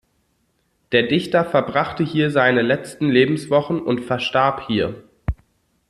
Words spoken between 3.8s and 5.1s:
verstarb hier.